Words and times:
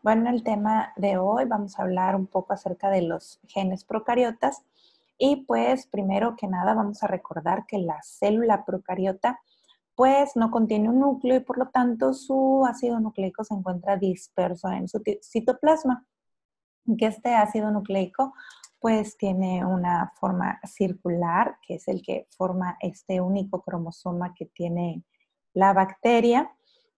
Bueno, 0.00 0.30
el 0.30 0.44
tema 0.44 0.92
de 0.94 1.18
hoy 1.18 1.44
vamos 1.44 1.76
a 1.76 1.82
hablar 1.82 2.14
un 2.14 2.28
poco 2.28 2.52
acerca 2.52 2.88
de 2.88 3.02
los 3.02 3.40
genes 3.48 3.84
procariotas 3.84 4.62
y 5.18 5.44
pues 5.44 5.88
primero 5.88 6.36
que 6.36 6.46
nada 6.46 6.72
vamos 6.72 7.02
a 7.02 7.08
recordar 7.08 7.66
que 7.66 7.78
la 7.78 8.00
célula 8.02 8.64
procariota 8.64 9.40
pues 9.96 10.36
no 10.36 10.52
contiene 10.52 10.88
un 10.88 11.00
núcleo 11.00 11.34
y 11.34 11.40
por 11.40 11.58
lo 11.58 11.70
tanto 11.70 12.14
su 12.14 12.64
ácido 12.64 13.00
nucleico 13.00 13.42
se 13.42 13.54
encuentra 13.54 13.96
disperso 13.96 14.68
en 14.70 14.86
su 14.86 15.02
citoplasma. 15.20 16.06
Que 16.96 17.06
este 17.06 17.34
ácido 17.34 17.72
nucleico 17.72 18.34
pues 18.78 19.16
tiene 19.16 19.66
una 19.66 20.12
forma 20.14 20.60
circular, 20.64 21.58
que 21.66 21.74
es 21.74 21.88
el 21.88 22.02
que 22.02 22.28
forma 22.30 22.76
este 22.80 23.20
único 23.20 23.62
cromosoma 23.62 24.32
que 24.32 24.46
tiene 24.46 25.02
la 25.54 25.72
bacteria 25.72 26.52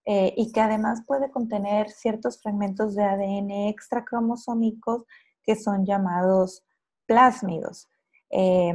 eh, 0.07 0.32
y 0.37 0.51
que 0.51 0.61
además 0.61 1.03
puede 1.07 1.30
contener 1.30 1.91
ciertos 1.91 2.41
fragmentos 2.41 2.95
de 2.95 3.05
ADN 3.05 3.50
extracromosómicos 3.69 5.04
que 5.43 5.57
son 5.57 5.85
llamados 5.85 6.64
plásmidos. 7.07 7.89
Eh, 8.31 8.72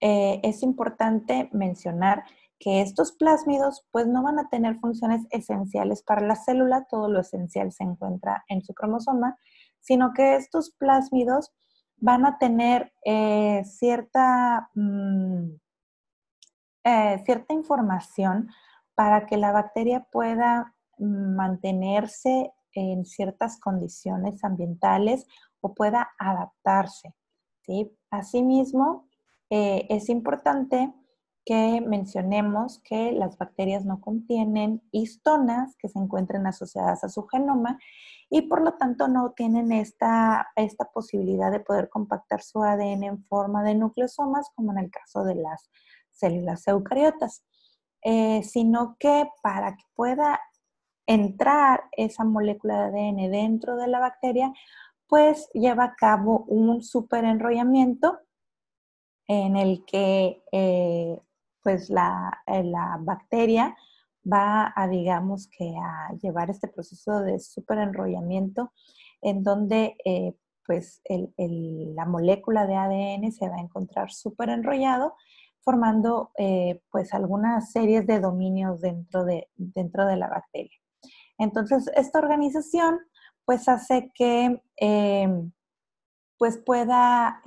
eh, 0.00 0.40
es 0.42 0.62
importante 0.62 1.50
mencionar 1.52 2.24
que 2.58 2.80
estos 2.80 3.12
plásmidos 3.12 3.84
pues 3.90 4.06
no 4.06 4.22
van 4.22 4.38
a 4.38 4.48
tener 4.48 4.78
funciones 4.80 5.26
esenciales 5.30 6.02
para 6.02 6.26
la 6.26 6.36
célula, 6.36 6.86
todo 6.88 7.10
lo 7.10 7.20
esencial 7.20 7.70
se 7.72 7.84
encuentra 7.84 8.44
en 8.48 8.62
su 8.62 8.72
cromosoma, 8.72 9.36
sino 9.80 10.12
que 10.14 10.36
estos 10.36 10.70
plásmidos 10.70 11.52
van 11.96 12.24
a 12.24 12.38
tener 12.38 12.92
cierta, 13.64 14.70
mm, 14.74 15.56
cierta 17.24 17.54
información 17.54 18.48
para 18.94 19.26
que 19.26 19.36
la 19.36 19.52
bacteria 19.52 20.06
pueda 20.10 20.74
mantenerse 20.98 22.52
en 22.72 23.04
ciertas 23.04 23.58
condiciones 23.60 24.42
ambientales 24.44 25.26
o 25.60 25.74
pueda 25.74 26.10
adaptarse. 26.18 27.14
¿sí? 27.62 27.96
Asimismo, 28.10 29.08
eh, 29.50 29.86
es 29.90 30.08
importante 30.08 30.92
que 31.44 31.82
mencionemos 31.82 32.80
que 32.84 33.12
las 33.12 33.36
bacterias 33.36 33.84
no 33.84 34.00
contienen 34.00 34.82
histonas 34.92 35.76
que 35.76 35.88
se 35.88 35.98
encuentren 35.98 36.46
asociadas 36.46 37.04
a 37.04 37.10
su 37.10 37.26
genoma 37.26 37.78
y 38.30 38.42
por 38.42 38.62
lo 38.62 38.74
tanto 38.74 39.08
no 39.08 39.32
tienen 39.32 39.70
esta, 39.70 40.48
esta 40.56 40.86
posibilidad 40.86 41.52
de 41.52 41.60
poder 41.60 41.90
compactar 41.90 42.42
su 42.42 42.62
ADN 42.62 43.04
en 43.04 43.24
forma 43.24 43.62
de 43.62 43.74
nucleosomas 43.74 44.48
como 44.54 44.72
en 44.72 44.78
el 44.78 44.90
caso 44.90 45.22
de 45.24 45.34
las 45.34 45.70
células 46.10 46.66
eucariotas, 46.66 47.44
eh, 48.06 48.42
sino 48.42 48.96
que 48.98 49.30
para 49.42 49.76
que 49.76 49.84
pueda 49.94 50.38
entrar 51.06 51.84
esa 51.92 52.22
molécula 52.22 52.90
de 52.90 53.00
ADN 53.00 53.30
dentro 53.30 53.76
de 53.76 53.88
la 53.88 53.98
bacteria, 53.98 54.52
pues 55.06 55.48
lleva 55.54 55.84
a 55.84 55.94
cabo 55.94 56.44
un 56.48 56.82
superenrollamiento 56.82 58.18
en 59.26 59.56
el 59.56 59.86
que 59.86 60.42
eh, 60.52 61.18
pues 61.62 61.88
eh, 61.88 61.94
la, 62.62 62.98
bacteria 63.00 63.74
va 64.30 64.70
a, 64.76 64.86
digamos 64.86 65.48
que 65.48 65.74
a 65.74 66.14
llevar 66.20 66.50
este 66.50 66.68
proceso 66.68 67.20
de 67.20 67.38
superenrollamiento 67.38 68.72
en 69.22 69.42
donde 69.42 69.96
pues 70.66 71.00
la 71.08 72.04
molécula 72.04 72.66
de 72.66 72.74
ADN 72.76 73.32
se 73.32 73.48
va 73.48 73.56
a 73.56 73.60
encontrar 73.60 74.10
superenrollado 74.12 75.14
formando 75.64 76.30
eh, 76.38 76.82
pues 76.90 77.14
algunas 77.14 77.72
series 77.72 78.06
de 78.06 78.20
dominios 78.20 78.80
dentro 78.80 79.24
de, 79.24 79.48
dentro 79.56 80.06
de 80.06 80.16
la 80.16 80.28
bacteria. 80.28 80.78
Entonces, 81.38 81.90
esta 81.96 82.18
organización 82.18 83.00
pues 83.44 83.68
hace 83.68 84.10
que 84.14 84.62
pues 86.38 86.58
pueda 86.58 87.42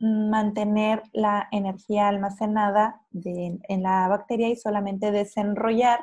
mantener 0.00 1.02
la 1.12 1.48
energía 1.50 2.08
almacenada 2.08 3.02
en 3.12 3.82
la 3.82 4.08
bacteria 4.08 4.48
y 4.48 4.56
solamente 4.56 5.10
desenrollar 5.10 6.00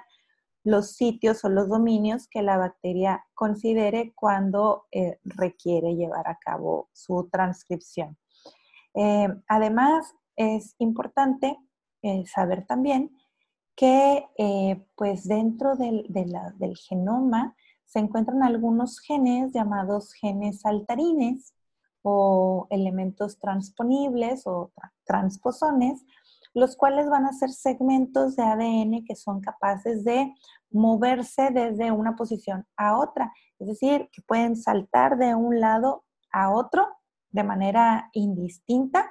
los 0.65 0.95
sitios 0.95 1.45
o 1.45 1.49
los 1.49 1.69
dominios 1.69 2.27
que 2.27 2.41
la 2.41 2.57
bacteria 2.57 3.23
considere 3.35 4.13
cuando 4.15 4.87
eh, 4.91 5.19
requiere 5.23 5.95
llevar 5.95 6.27
a 6.27 6.39
cabo 6.39 6.89
su 6.91 7.29
transcripción. 7.31 8.17
Eh, 8.95 9.27
además, 9.47 10.15
es 10.35 10.75
importante 10.79 11.57
eh, 12.01 12.25
saber 12.27 12.65
también 12.65 13.11
que 13.75 14.25
pues 14.95 15.27
dentro 15.27 15.75
del, 15.75 16.05
del 16.07 16.77
genoma 16.77 17.55
se 17.83 17.99
encuentran 17.99 18.41
algunos 18.41 18.99
genes 18.99 19.51
llamados 19.51 20.13
genes 20.13 20.61
saltarines 20.61 21.53
o 22.07 22.67
elementos 22.69 23.39
transponibles 23.39 24.43
o 24.45 24.71
transposones, 25.05 26.05
los 26.53 26.75
cuales 26.75 27.09
van 27.09 27.25
a 27.25 27.33
ser 27.33 27.49
segmentos 27.49 28.35
de 28.35 28.43
ADN 28.43 29.03
que 29.05 29.15
son 29.15 29.41
capaces 29.41 30.03
de 30.03 30.31
moverse 30.69 31.49
desde 31.51 31.91
una 31.91 32.15
posición 32.15 32.67
a 32.77 32.97
otra, 32.99 33.33
es 33.57 33.67
decir, 33.67 34.09
que 34.11 34.21
pueden 34.21 34.55
saltar 34.55 35.17
de 35.17 35.33
un 35.33 35.59
lado 35.59 36.03
a 36.31 36.51
otro 36.51 36.87
de 37.31 37.43
manera 37.43 38.09
indistinta. 38.13 39.09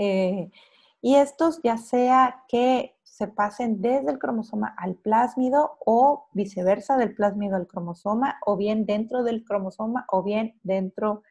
Eh, 0.00 0.50
y 1.00 1.16
estos 1.16 1.60
ya 1.62 1.76
sea 1.76 2.44
que 2.48 2.96
se 3.02 3.26
pasen 3.26 3.82
desde 3.82 4.12
el 4.12 4.18
cromosoma 4.20 4.74
al 4.78 4.94
plásmido 4.94 5.76
o 5.84 6.28
viceversa 6.32 6.96
del 6.96 7.14
plásmido 7.14 7.56
al 7.56 7.66
cromosoma, 7.66 8.38
o 8.46 8.56
bien 8.56 8.86
dentro 8.86 9.24
del 9.24 9.44
cromosoma 9.44 10.06
o 10.08 10.22
bien 10.22 10.58
dentro 10.62 11.22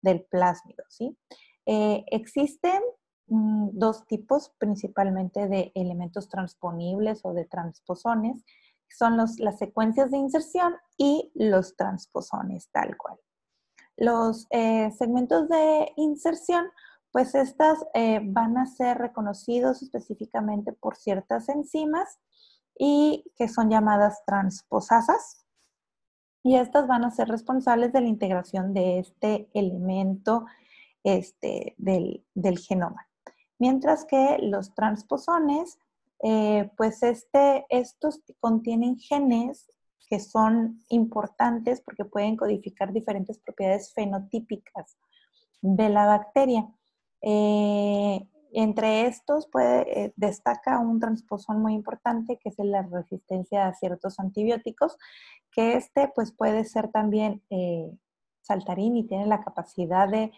del 0.00 0.22
plásmido, 0.24 0.84
¿sí? 0.88 1.18
Eh, 1.66 2.04
existen 2.08 2.80
mm, 3.26 3.70
dos 3.72 4.06
tipos 4.06 4.54
principalmente 4.58 5.48
de 5.48 5.70
elementos 5.74 6.28
transponibles 6.30 7.20
o 7.24 7.34
de 7.34 7.44
transposones, 7.44 8.42
son 8.88 9.16
los, 9.16 9.38
las 9.38 9.58
secuencias 9.58 10.10
de 10.10 10.18
inserción 10.18 10.74
y 10.96 11.30
los 11.34 11.76
transposones, 11.76 12.70
tal 12.70 12.96
cual. 12.96 13.18
Los 13.96 14.46
eh, 14.50 14.90
segmentos 14.92 15.48
de 15.48 15.92
inserción, 15.96 16.66
pues 17.14 17.36
estas 17.36 17.78
eh, 17.94 18.18
van 18.24 18.58
a 18.58 18.66
ser 18.66 18.98
reconocidos 18.98 19.82
específicamente 19.82 20.72
por 20.72 20.96
ciertas 20.96 21.48
enzimas 21.48 22.18
y 22.76 23.24
que 23.36 23.46
son 23.46 23.70
llamadas 23.70 24.24
transposasas, 24.26 25.46
y 26.42 26.56
estas 26.56 26.88
van 26.88 27.04
a 27.04 27.12
ser 27.12 27.28
responsables 27.28 27.92
de 27.92 28.00
la 28.00 28.08
integración 28.08 28.74
de 28.74 28.98
este 28.98 29.48
elemento 29.54 30.44
este, 31.04 31.76
del, 31.78 32.24
genoma. 32.58 33.06
Mientras 33.60 34.04
que 34.06 34.38
los 34.42 34.74
transposones, 34.74 35.78
eh, 36.20 36.68
pues 36.76 37.04
este, 37.04 37.64
estos 37.68 38.22
contienen 38.40 38.98
genes 38.98 39.70
que 40.10 40.18
son 40.18 40.82
importantes 40.88 41.80
porque 41.80 42.04
pueden 42.04 42.36
codificar 42.36 42.92
diferentes 42.92 43.38
propiedades 43.38 43.94
fenotípicas 43.94 44.96
de 45.62 45.88
la 45.90 46.06
bacteria. 46.06 46.68
Eh, 47.26 48.28
entre 48.52 49.06
estos 49.06 49.48
puede, 49.48 50.04
eh, 50.04 50.12
destaca 50.14 50.78
un 50.78 51.00
transposón 51.00 51.62
muy 51.62 51.72
importante 51.72 52.38
que 52.38 52.50
es 52.50 52.56
la 52.58 52.82
resistencia 52.82 53.66
a 53.66 53.72
ciertos 53.72 54.20
antibióticos, 54.20 54.98
que 55.50 55.74
este 55.74 56.12
pues 56.14 56.32
puede 56.32 56.64
ser 56.64 56.88
también 56.92 57.42
eh, 57.48 57.90
saltarín 58.42 58.96
y 58.98 59.06
tiene 59.06 59.26
la 59.26 59.40
capacidad 59.40 60.06
de, 60.06 60.32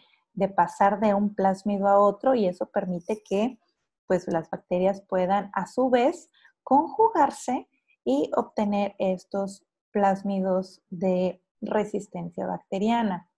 pasar 0.55 1.01
de 1.01 1.13
un 1.13 1.35
plásmido 1.35 1.89
a 1.89 1.99
otro 1.99 2.37
y 2.37 2.47
eso 2.47 2.67
permite 2.67 3.21
que 3.25 3.59
pues 4.07 4.29
las 4.29 4.49
bacterias 4.49 5.03
puedan 5.03 5.51
a 5.55 5.67
su 5.67 5.91
vez 5.91 6.31
conjugarse 6.63 7.69
y 8.05 8.31
obtener 8.37 8.95
estos 8.99 9.65
plásmidos 9.91 10.83
de 10.91 11.43
resistencia 11.61 12.47
bacteriana 12.47 13.29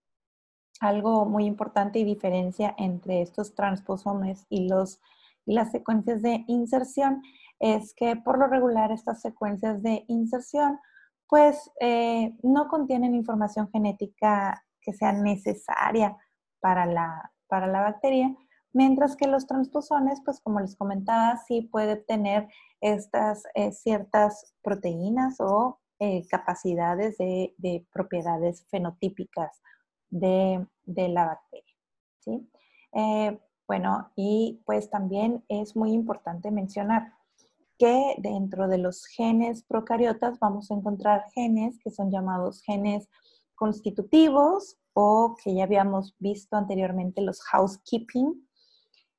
algo 0.80 1.24
muy 1.24 1.44
importante 1.44 1.98
y 1.98 2.04
diferencia 2.04 2.74
entre 2.78 3.22
estos 3.22 3.54
transposomes 3.54 4.46
y, 4.48 4.68
los, 4.68 5.00
y 5.46 5.54
las 5.54 5.70
secuencias 5.70 6.22
de 6.22 6.44
inserción 6.46 7.22
es 7.58 7.94
que 7.94 8.16
por 8.16 8.38
lo 8.38 8.46
regular 8.46 8.92
estas 8.92 9.20
secuencias 9.20 9.82
de 9.82 10.04
inserción 10.08 10.78
pues 11.28 11.70
eh, 11.80 12.34
no 12.42 12.68
contienen 12.68 13.14
información 13.14 13.68
genética 13.70 14.64
que 14.80 14.92
sea 14.92 15.12
necesaria 15.12 16.16
para 16.60 16.86
la, 16.86 17.32
para 17.48 17.66
la 17.66 17.82
bacteria, 17.82 18.34
mientras 18.72 19.14
que 19.16 19.26
los 19.26 19.46
transposones, 19.46 20.22
pues 20.24 20.40
como 20.40 20.60
les 20.60 20.74
comentaba, 20.76 21.36
sí 21.46 21.68
puede 21.70 21.96
tener 21.96 22.48
estas 22.80 23.42
eh, 23.54 23.72
ciertas 23.72 24.54
proteínas 24.62 25.38
o 25.40 25.80
eh, 25.98 26.22
capacidades 26.30 27.18
de, 27.18 27.54
de 27.58 27.84
propiedades 27.92 28.64
fenotípicas 28.70 29.60
de, 30.10 30.66
la 30.86 31.26
bacteria. 31.26 31.74
¿sí? 32.20 32.48
Eh, 32.92 33.38
bueno, 33.66 34.10
y 34.16 34.62
pues 34.64 34.90
también 34.90 35.44
es 35.48 35.76
muy 35.76 35.92
importante 35.92 36.50
mencionar 36.50 37.12
que 37.78 38.14
dentro 38.18 38.66
de 38.66 38.78
los 38.78 39.06
genes 39.06 39.62
procariotas 39.62 40.38
vamos 40.40 40.70
a 40.70 40.74
encontrar 40.74 41.24
genes 41.32 41.78
que 41.78 41.90
son 41.90 42.10
llamados 42.10 42.62
genes 42.62 43.08
constitutivos 43.54 44.78
o 44.94 45.36
que 45.42 45.54
ya 45.54 45.64
habíamos 45.64 46.16
visto 46.18 46.56
anteriormente 46.56 47.22
los 47.22 47.40
housekeeping, 47.42 48.48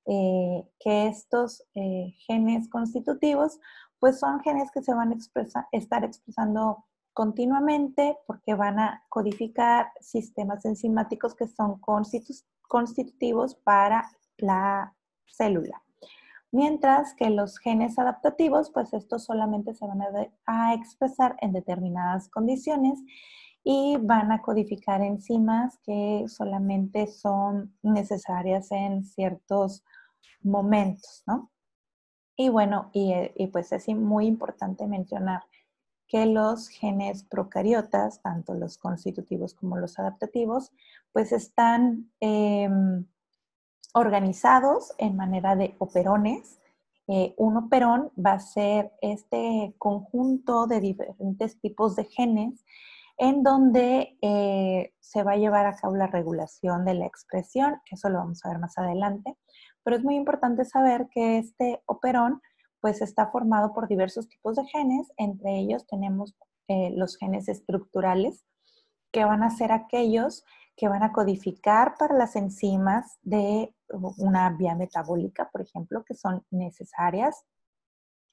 eh, 0.07 0.67
que 0.79 1.07
estos 1.07 1.63
eh, 1.75 2.13
genes 2.27 2.69
constitutivos 2.69 3.59
pues 3.99 4.19
son 4.19 4.41
genes 4.41 4.71
que 4.71 4.81
se 4.81 4.93
van 4.93 5.13
a 5.13 5.67
estar 5.71 6.03
expresando 6.03 6.85
continuamente 7.19 8.17
porque 8.25 8.53
van 8.53 8.79
a 8.79 9.03
codificar 9.09 9.91
sistemas 9.99 10.63
enzimáticos 10.63 11.35
que 11.35 11.49
son 11.49 11.81
constitutivos 12.61 13.55
para 13.55 14.09
la 14.37 14.95
célula. 15.25 15.83
Mientras 16.53 17.13
que 17.15 17.29
los 17.29 17.57
genes 17.57 17.99
adaptativos, 17.99 18.71
pues 18.71 18.93
estos 18.93 19.25
solamente 19.25 19.73
se 19.73 19.85
van 19.85 19.99
a, 20.45 20.73
expresar 20.73 21.35
en 21.41 21.51
determinadas 21.51 22.29
condiciones 22.29 22.97
y 23.65 23.97
van 23.97 24.31
a 24.31 24.41
codificar 24.41 25.01
enzimas 25.01 25.77
que 25.79 26.23
solamente 26.29 27.05
son 27.07 27.75
necesarias 27.81 28.71
en 28.71 29.03
ciertos 29.03 29.83
momentos, 30.41 31.23
¿no? 31.27 31.51
Y 32.37 32.47
bueno, 32.47 32.91
y, 32.93 33.47
pues 33.47 33.73
es 33.73 33.89
muy 33.89 34.25
importante 34.25 34.87
mencionar 34.87 35.43
que 36.09 36.25
los 36.25 36.67
genes 36.67 37.23
procariotas, 37.23 38.21
tanto 38.21 38.55
los 38.55 38.77
constitutivos 38.77 39.53
como 39.53 39.77
los 39.77 39.99
adaptativos, 39.99 40.71
pues 41.13 41.31
están 41.31 42.11
em, 42.19 43.05
organizados 43.93 44.91
en 44.97 45.15
manera 45.15 45.55
de 45.55 45.75
operones. 45.77 46.59
Eh, 47.07 47.35
un 47.37 47.57
operón 47.57 48.11
va 48.17 48.33
a 48.33 48.39
ser 48.39 48.91
este 49.01 49.73
conjunto 49.77 50.65
de 50.67 50.79
diferentes 50.79 51.59
tipos 51.61 51.95
de 51.95 52.05
genes 52.05 52.65
en 53.17 53.43
donde 53.43 54.17
eh, 54.21 54.93
se 54.99 55.23
va 55.23 55.33
a 55.33 55.37
llevar 55.37 55.67
a 55.67 55.75
cabo 55.75 55.95
la 55.95 56.07
regulación 56.07 56.85
de 56.85 56.95
la 56.95 57.05
expresión, 57.05 57.81
que 57.85 57.95
eso 57.95 58.09
lo 58.09 58.19
vamos 58.19 58.43
a 58.43 58.49
ver 58.49 58.59
más 58.59 58.77
adelante, 58.77 59.37
pero 59.83 59.97
es 59.97 60.03
muy 60.03 60.15
importante 60.15 60.65
saber 60.65 61.07
que 61.11 61.37
este 61.37 61.83
operón 61.85 62.41
pues 62.81 63.01
está 63.01 63.27
formado 63.31 63.73
por 63.73 63.87
diversos 63.87 64.27
tipos 64.27 64.55
de 64.55 64.65
genes, 64.65 65.11
entre 65.17 65.57
ellos 65.57 65.85
tenemos 65.87 66.35
eh, 66.67 66.91
los 66.95 67.17
genes 67.17 67.47
estructurales, 67.49 68.45
que 69.11 69.25
van 69.25 69.43
a 69.43 69.49
ser 69.49 69.71
aquellos 69.71 70.43
que 70.75 70.87
van 70.87 71.03
a 71.03 71.11
codificar 71.11 71.95
para 71.99 72.15
las 72.15 72.37
enzimas 72.37 73.17
de 73.21 73.75
una 74.17 74.49
vía 74.51 74.75
metabólica, 74.75 75.49
por 75.51 75.61
ejemplo, 75.61 76.05
que 76.05 76.13
son 76.13 76.45
necesarias. 76.51 77.43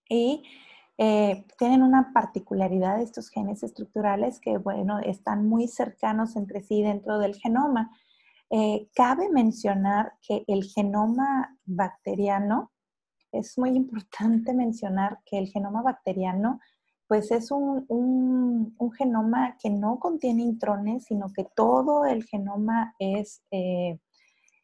Y 0.08 0.44
eh, 0.96 1.44
tienen 1.58 1.82
una 1.82 2.12
particularidad 2.14 3.02
estos 3.02 3.30
genes 3.30 3.64
estructurales 3.64 4.38
que, 4.38 4.58
bueno, 4.58 5.00
están 5.00 5.48
muy 5.48 5.66
cercanos 5.66 6.36
entre 6.36 6.62
sí 6.62 6.82
dentro 6.82 7.18
del 7.18 7.34
genoma. 7.34 7.90
Eh, 8.50 8.88
cabe 8.94 9.28
mencionar 9.28 10.12
que 10.22 10.44
el 10.46 10.64
genoma 10.64 11.58
bacteriano, 11.64 12.70
es 13.32 13.58
muy 13.58 13.70
importante 13.70 14.54
mencionar 14.54 15.20
que 15.24 15.38
el 15.38 15.48
genoma 15.48 15.82
bacteriano 15.82 16.60
pues 17.08 17.30
es 17.30 17.50
un, 17.50 18.74
genoma 18.98 19.56
que 19.62 19.70
no 19.70 19.98
contiene 20.00 20.42
intrones, 20.42 21.04
sino 21.04 21.32
que 21.32 21.44
todo 21.54 22.04
el 22.04 22.24
genoma 22.24 22.94
es, 22.98 23.42
eh, 23.52 24.00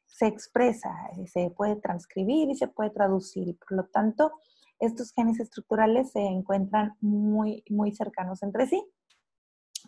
se 0.07 0.27
expresa, 0.27 0.91
se 1.27 1.51
puede 1.51 1.77
transcribir 1.77 2.51
y 2.51 2.57
se 2.57 2.69
puede 2.69 2.91
traducir. 2.91 3.57
Por 3.59 3.77
lo 3.77 3.85
tanto, 3.87 4.33
estos 4.79 5.13
genes 5.13 5.39
estructurales 5.39 6.11
se 6.11 6.21
encuentran 6.21 6.97
muy, 7.01 7.63
muy 7.71 7.93
cercanos 7.93 8.43
entre 8.43 8.67
sí. 8.67 8.85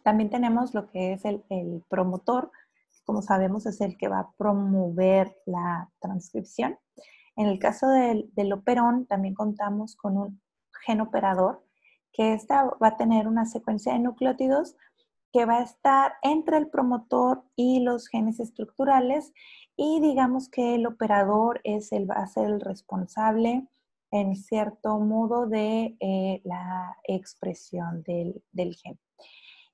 También 0.04 0.30
tenemos 0.30 0.74
lo 0.74 0.88
que 0.90 1.14
es 1.14 1.24
el, 1.24 1.42
promotor, 1.88 2.50
como 3.04 3.20
sabemos 3.20 3.66
es 3.66 3.80
el 3.80 3.96
que 3.96 4.08
va 4.08 4.20
a 4.20 4.32
promover 4.38 5.36
la 5.46 5.90
transcripción. 6.00 6.78
En 7.36 7.46
el 7.46 7.58
caso 7.58 7.88
del, 7.88 8.52
operón, 8.52 9.06
también 9.06 9.34
contamos 9.34 9.96
con 9.96 10.16
un 10.16 10.40
gen 10.84 11.00
operador 11.00 11.64
que 12.12 12.32
esta 12.32 12.64
va 12.82 12.88
a 12.88 12.96
tener 12.96 13.26
una 13.26 13.44
secuencia 13.44 13.92
de 13.92 13.98
nucleótidos 13.98 14.76
que 15.32 15.46
va 15.46 15.58
a 15.58 15.64
estar 15.64 16.14
entre 16.22 16.58
el 16.58 16.68
promotor 16.68 17.42
y 17.56 17.80
los 17.80 18.06
genes 18.06 18.38
estructurales 18.38 19.32
y 19.76 20.00
digamos 20.00 20.48
que 20.48 20.76
el 20.76 20.86
operador 20.86 21.60
es 21.64 21.90
el, 21.90 22.08
va 22.08 22.14
a 22.14 22.26
ser 22.28 22.46
el 22.46 22.60
responsable 22.60 23.66
en 24.12 24.36
cierto 24.36 25.00
modo 25.00 25.46
de 25.48 25.96
eh, 25.98 26.40
la 26.44 26.96
expresión 27.02 28.04
del, 28.04 28.44
gen. 28.76 28.98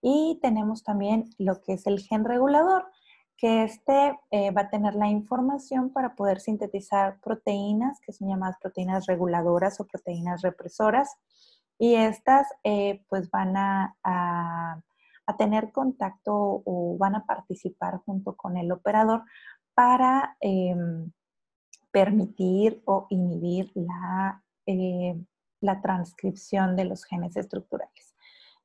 Y 0.01 0.39
tenemos 0.41 0.83
también 0.83 1.29
lo 1.37 1.61
que 1.61 1.75
es 1.75 1.87
el 1.87 2.01
gen 2.01 2.25
regulador, 2.25 2.87
que 3.41 3.65
este 3.65 4.21
eh, 4.31 4.51
va 4.51 4.63
a 4.63 4.69
tener 4.69 4.95
la 4.95 5.09
información 5.09 5.89
para 5.95 6.15
poder 6.15 6.41
sintetizar 6.41 7.19
proteínas, 7.21 7.99
que 8.01 8.13
son 8.13 8.29
llamadas 8.29 8.59
proteínas 8.61 9.07
reguladoras 9.07 9.81
o 9.81 9.87
proteínas 9.87 10.43
represoras, 10.43 11.17
y 11.79 11.95
estas 11.95 12.47
eh, 12.65 13.03
pues 13.09 13.31
van 13.31 13.57
a, 13.57 13.97
tener 15.39 15.71
contacto 15.71 16.61
o 16.67 16.97
van 16.99 17.15
a 17.15 17.25
participar 17.25 17.99
junto 17.99 18.37
con 18.37 18.57
el 18.57 18.73
operador 18.73 19.23
para 19.75 20.37
em, 20.41 21.13
permitir 21.93 22.83
o 22.85 23.07
inhibir 23.11 23.71
la, 23.77 24.43
eh, 24.67 25.17
la, 25.61 25.81
transcripción 25.81 26.75
de 26.75 26.85
los 26.85 27.05
genes 27.05 27.37
estructurales. 27.37 28.17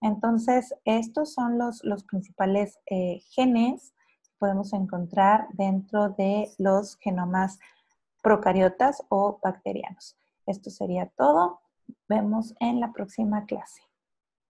Entonces, 0.02 0.74
estos 0.86 1.36
son 1.36 1.60
los, 1.60 1.84
los 1.84 2.04
principales 2.04 2.80
genes 3.30 3.94
podemos 4.40 4.74
encontrar 4.74 5.48
dentro 5.54 6.10
de 6.10 6.52
los 6.58 6.98
genomas 6.98 7.60
procariotas 8.22 9.04
o 9.10 9.40
bacterianos. 9.42 10.18
Esto 10.46 10.70
sería 10.70 11.08
todo 11.18 11.62
vemos 12.08 12.54
en 12.60 12.80
la 12.80 12.92
próxima 12.92 13.46
clase. 13.46 13.82